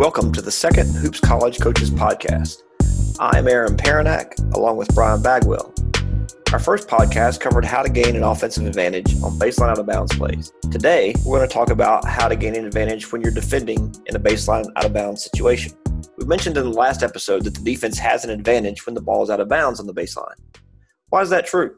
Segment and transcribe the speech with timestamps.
[0.00, 2.62] Welcome to the second Hoops College Coaches Podcast.
[3.20, 5.74] I'm Aaron Paranak, along with Brian Bagwell.
[6.54, 10.16] Our first podcast covered how to gain an offensive advantage on baseline out of bounds
[10.16, 10.54] plays.
[10.70, 14.16] Today, we're going to talk about how to gain an advantage when you're defending in
[14.16, 15.74] a baseline out of bounds situation.
[16.16, 19.22] We mentioned in the last episode that the defense has an advantage when the ball
[19.22, 20.32] is out of bounds on the baseline.
[21.10, 21.76] Why is that true?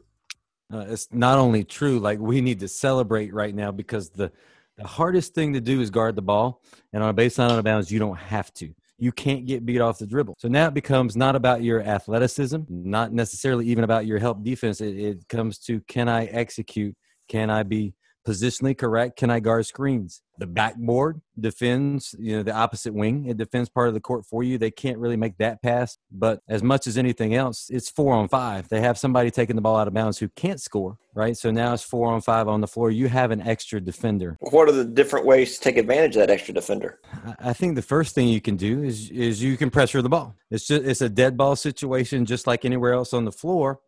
[0.73, 4.31] Uh, it's not only true, like we need to celebrate right now because the
[4.77, 6.61] the hardest thing to do is guard the ball.
[6.91, 8.73] And on a baseline out of bounds, you don't have to.
[8.97, 10.35] You can't get beat off the dribble.
[10.39, 14.81] So now it becomes not about your athleticism, not necessarily even about your help defense.
[14.81, 16.95] It, it comes to can I execute?
[17.27, 17.93] Can I be
[18.25, 19.17] positionally correct?
[19.17, 20.21] Can I guard screens?
[20.39, 23.27] The backboard defends, you know, the opposite wing.
[23.27, 24.57] It defends part of the court for you.
[24.57, 25.97] They can't really make that pass.
[26.11, 28.67] But as much as anything else, it's four on five.
[28.67, 31.37] They have somebody taking the ball out of bounds who can't score, right?
[31.37, 32.89] So now it's four on five on the floor.
[32.89, 34.37] You have an extra defender.
[34.39, 36.99] What are the different ways to take advantage of that extra defender?
[37.39, 40.35] I think the first thing you can do is is you can pressure the ball.
[40.49, 43.79] It's just it's a dead ball situation just like anywhere else on the floor.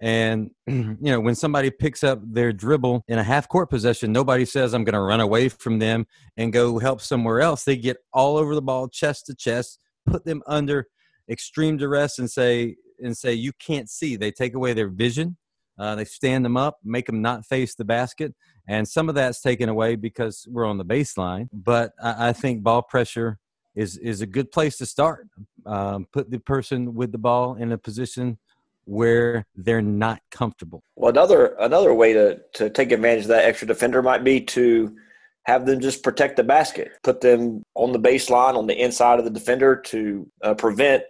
[0.00, 4.44] And you know, when somebody picks up their dribble in a half court possession, nobody
[4.44, 7.64] says I'm going to run away from them and go help somewhere else.
[7.64, 10.86] They get all over the ball, chest to chest, put them under
[11.28, 14.16] extreme duress, and say and say you can't see.
[14.16, 15.36] They take away their vision.
[15.78, 18.34] Uh, they stand them up, make them not face the basket,
[18.66, 21.48] and some of that's taken away because we're on the baseline.
[21.52, 23.38] But I, I think ball pressure
[23.76, 25.28] is is a good place to start.
[25.66, 28.38] Um, put the person with the ball in a position
[28.88, 30.82] where they're not comfortable.
[30.96, 34.96] Well, another another way to to take advantage of that extra defender might be to
[35.44, 39.24] have them just protect the basket, put them on the baseline on the inside of
[39.24, 41.02] the defender to uh, prevent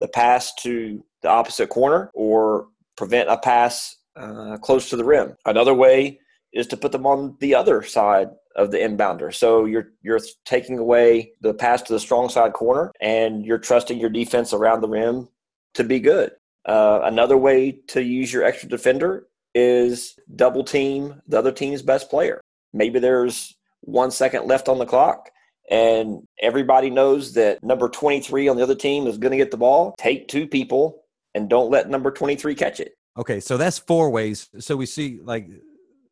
[0.00, 5.34] the pass to the opposite corner or prevent a pass uh, close to the rim.
[5.44, 6.20] Another way
[6.52, 9.34] is to put them on the other side of the inbounder.
[9.34, 13.98] So you're you're taking away the pass to the strong side corner and you're trusting
[13.98, 15.28] your defense around the rim
[15.74, 16.30] to be good.
[16.66, 22.10] Uh, another way to use your extra defender is double team the other team's best
[22.10, 22.40] player.
[22.72, 25.30] Maybe there's one second left on the clock
[25.70, 29.56] and everybody knows that number 23 on the other team is going to get the
[29.56, 29.94] ball.
[29.98, 31.02] Take two people
[31.34, 32.96] and don't let number 23 catch it.
[33.16, 34.48] Okay, so that's four ways.
[34.58, 35.48] So we see like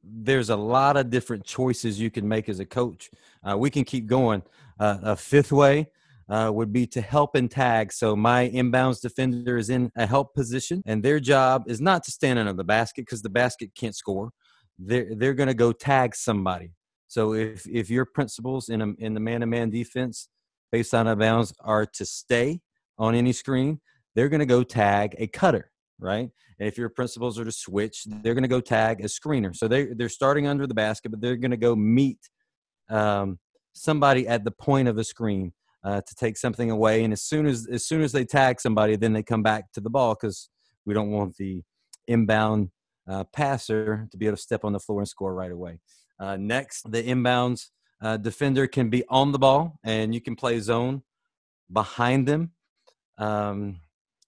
[0.04, 3.10] there's a lot of different choices you can make as a coach.
[3.42, 4.42] Uh, we can keep going.
[4.78, 5.86] Uh, a fifth way
[6.32, 7.92] uh, would be to help and tag.
[7.92, 12.10] So my inbounds defender is in a help position, and their job is not to
[12.10, 14.30] stand under the basket because the basket can't score.
[14.78, 16.72] They're they're going to go tag somebody.
[17.06, 20.28] So if if your principles in a in the man to man defense
[20.74, 22.62] baseline out of bounds are to stay
[22.96, 23.82] on any screen,
[24.14, 26.30] they're going to go tag a cutter, right?
[26.58, 29.54] And if your principles are to switch, they're going to go tag a screener.
[29.54, 32.20] So they they're starting under the basket, but they're going to go meet
[32.88, 33.38] um,
[33.74, 35.52] somebody at the point of a screen
[35.84, 37.04] uh, to take something away.
[37.04, 39.80] And as soon as as soon as they tag somebody, then they come back to
[39.80, 40.48] the ball because
[40.84, 41.62] we don't want the
[42.06, 42.70] inbound
[43.08, 45.78] uh, passer to be able to step on the floor and score right away.
[46.18, 47.70] Uh, next, the inbounds
[48.00, 51.02] uh, defender can be on the ball, and you can play zone
[51.72, 52.52] behind them.
[53.18, 53.80] Um,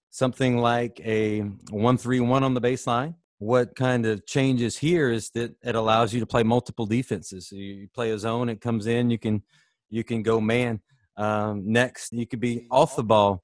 [0.09, 1.41] something like a
[1.71, 3.15] one-three-one on the baseline.
[3.39, 7.51] What kind of changes here is that it allows you to play multiple defenses.
[7.51, 9.43] You play a zone, it comes in, you can
[9.89, 10.81] you can go man.
[11.17, 13.43] Um, next, you could be off the ball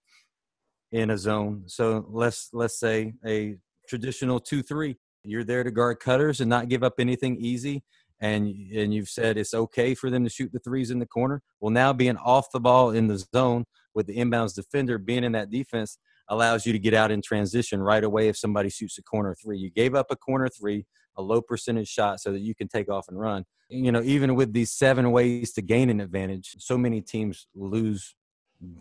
[0.92, 1.64] in a zone.
[1.68, 4.98] So let's let's say a traditional two three.
[5.24, 7.84] You're there to guard cutters and not give up anything easy.
[8.20, 11.42] And and you've said it's okay for them to shoot the threes in the corner.
[11.60, 15.32] Well, now being off the ball in the zone with the inbounds defender being in
[15.34, 15.98] that defense
[16.32, 19.60] allows you to get out in transition right away if somebody shoots a corner three.
[19.60, 22.90] You gave up a corner three, a low percentage shot, so that you can take
[22.90, 26.78] off and run you know, even with these seven ways to gain an advantage, so
[26.78, 28.16] many teams lose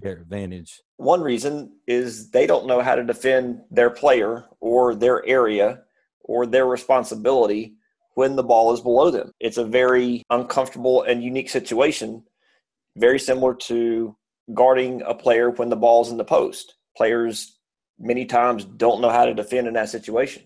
[0.03, 0.83] their advantage.
[0.97, 5.83] One reason is they don't know how to defend their player or their area
[6.23, 7.75] or their responsibility
[8.15, 9.31] when the ball is below them.
[9.41, 12.25] It's a very uncomfortable and unique situation,
[12.97, 14.17] very similar to
[14.53, 16.75] guarding a player when the ball's in the post.
[17.01, 17.59] Players
[17.99, 20.43] many times don't know how to defend in that situation.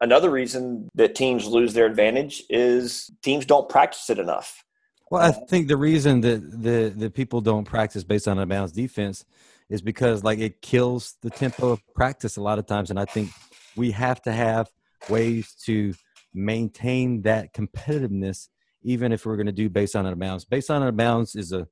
[0.00, 4.62] Another reason that teams lose their advantage is teams don't practice it enough.
[5.10, 8.70] Well, I think the reason that the the people don't practice baseline out of bounds
[8.70, 9.24] defense
[9.68, 13.04] is because like it kills the tempo of practice a lot of times, and I
[13.04, 13.30] think
[13.74, 14.70] we have to have
[15.08, 15.92] ways to
[16.32, 18.46] maintain that competitiveness,
[18.84, 20.44] even if we're going to do baseline out of bounds.
[20.44, 21.66] Baseline out of bounds is a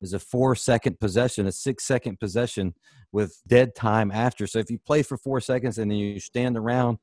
[0.00, 2.74] is a four second possession, a six second possession
[3.12, 4.46] with dead time after.
[4.46, 6.98] So if you play for four seconds and then you stand around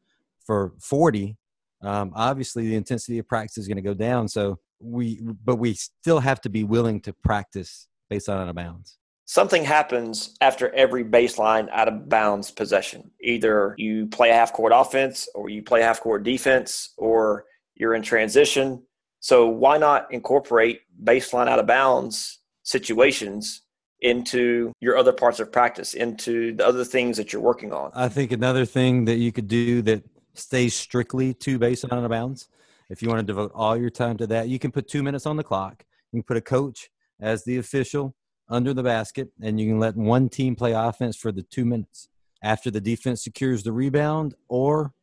[0.46, 1.38] for 40
[1.82, 5.74] um, obviously the intensity of practice is going to go down so we but we
[5.74, 11.04] still have to be willing to practice baseline out of bounds something happens after every
[11.04, 13.10] baseline out of bounds possession.
[13.22, 17.96] Either you play a half court offense or you play half court defense or you're
[17.96, 18.84] in transition.
[19.22, 23.62] So why not incorporate baseline out of bounds situations
[24.02, 27.92] into your other parts of practice, into the other things that you're working on?
[27.94, 32.10] I think another thing that you could do that stays strictly to baseline out of
[32.10, 32.50] bounds,
[32.90, 35.26] if you want to devote all your time to that, you can put two minutes
[35.26, 35.86] on the clock.
[36.12, 36.90] You can put a coach
[37.20, 38.16] as the official
[38.50, 42.10] under the basket, and you can let one team play offense for the two minutes
[42.44, 44.94] after the defense secures the rebound or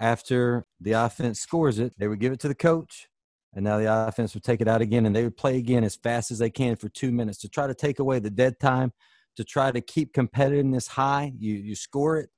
[0.00, 1.92] after the offense scores it.
[1.98, 3.08] They would give it to the coach,
[3.54, 5.96] and now the offense would take it out again, and they would play again as
[5.96, 8.92] fast as they can for two minutes to try to take away the dead time,
[9.36, 11.32] to try to keep competitiveness high.
[11.38, 12.30] You you score it,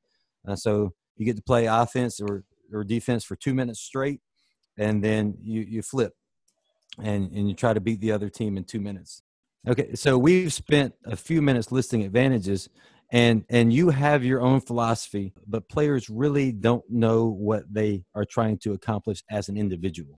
[0.47, 4.21] uh, so you get to play offense or or defense for two minutes straight,
[4.79, 6.15] and then you you flip,
[7.03, 9.23] and and you try to beat the other team in two minutes.
[9.69, 12.69] Okay, so we've spent a few minutes listing advantages
[13.13, 18.25] and and you have your own philosophy, but players really don't know what they are
[18.25, 20.19] trying to accomplish as an individual.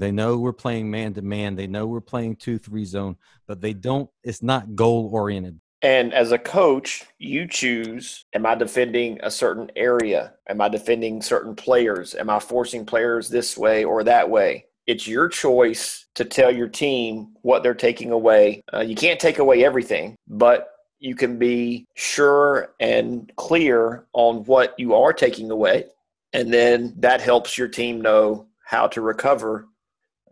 [0.00, 3.16] They know we're playing man to man, they know we're playing 2-3 zone,
[3.46, 5.60] but they don't it's not goal oriented.
[5.82, 10.34] And as a coach, you choose am I defending a certain area?
[10.48, 12.14] Am I defending certain players?
[12.14, 14.66] Am I forcing players this way or that way?
[14.90, 18.60] it's your choice to tell your team what they're taking away.
[18.74, 24.74] Uh, you can't take away everything, but you can be sure and clear on what
[24.78, 25.84] you are taking away.
[26.32, 29.68] And then that helps your team know how to recover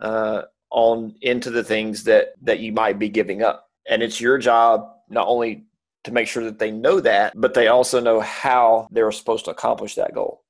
[0.00, 3.68] uh, on into the things that, that you might be giving up.
[3.88, 5.64] And it's your job not only
[6.04, 9.50] to make sure that they know that, but they also know how they're supposed to
[9.50, 10.42] accomplish that goal.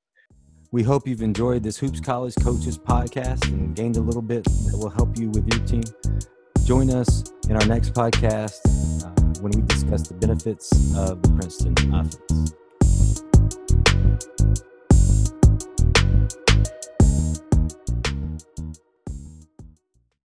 [0.71, 4.77] We hope you've enjoyed this Hoops College Coaches podcast and gained a little bit that
[4.77, 5.83] will help you with your team.
[6.65, 8.59] Join us in our next podcast
[9.03, 12.53] uh, when we discuss the benefits of the Princeton offense.